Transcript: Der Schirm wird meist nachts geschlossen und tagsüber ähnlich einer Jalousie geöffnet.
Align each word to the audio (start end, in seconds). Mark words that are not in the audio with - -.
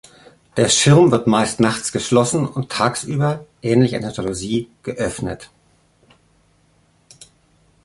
Der 0.57 0.67
Schirm 0.67 1.11
wird 1.11 1.27
meist 1.27 1.59
nachts 1.59 1.91
geschlossen 1.91 2.47
und 2.47 2.71
tagsüber 2.71 3.45
ähnlich 3.61 3.95
einer 3.95 4.11
Jalousie 4.11 4.67
geöffnet. 4.81 5.51